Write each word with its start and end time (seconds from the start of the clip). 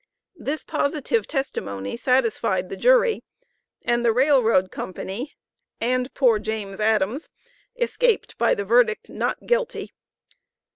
This 0.39 0.63
positive 0.63 1.27
testimony 1.27 1.95
satisfied 1.95 2.69
the 2.69 2.75
jury, 2.75 3.23
and 3.85 4.03
the 4.03 4.11
Rail 4.11 4.41
Road 4.41 4.71
Company 4.71 5.35
and 5.79 6.11
poor 6.15 6.39
James 6.39 6.79
Adams 6.79 7.29
escaped 7.79 8.35
by 8.39 8.55
the 8.55 8.65
verdict 8.65 9.11
not 9.11 9.45
guilty. 9.45 9.91